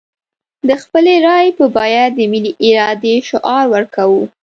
[0.67, 4.23] د خپلې رايې په بيه د ملي ارادې شعار ورکوو.